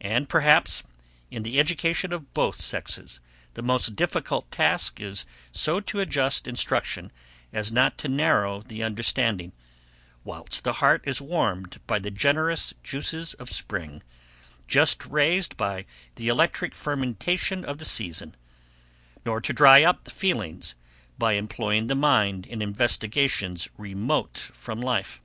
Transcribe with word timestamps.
And, 0.00 0.28
perhaps, 0.28 0.82
in 1.30 1.44
the 1.44 1.60
education 1.60 2.12
of 2.12 2.34
both 2.34 2.60
sexes, 2.60 3.20
the 3.54 3.62
most 3.62 3.94
difficult 3.94 4.50
task 4.50 4.98
is 4.98 5.24
so 5.52 5.78
to 5.78 6.00
adjust 6.00 6.48
instruction 6.48 7.12
as 7.52 7.70
not 7.70 7.96
to 7.98 8.08
narrow 8.08 8.62
the 8.62 8.82
understanding, 8.82 9.52
whilst 10.24 10.64
the 10.64 10.72
heart 10.82 11.02
is 11.04 11.22
warmed 11.22 11.78
by 11.86 12.00
the 12.00 12.10
generous 12.10 12.74
juices 12.82 13.34
of 13.34 13.52
spring, 13.52 14.02
just 14.66 15.06
raised 15.06 15.56
by 15.56 15.86
the 16.16 16.26
electric 16.26 16.74
fermentation 16.74 17.64
of 17.64 17.78
the 17.78 17.84
season; 17.84 18.34
nor 19.24 19.40
to 19.40 19.52
dry 19.52 19.84
up 19.84 20.02
the 20.02 20.10
feelings 20.10 20.74
by 21.16 21.34
employing 21.34 21.86
the 21.86 21.94
mind 21.94 22.44
in 22.44 22.60
investigations 22.60 23.68
remote 23.78 24.36
from 24.36 24.80
life. 24.80 25.20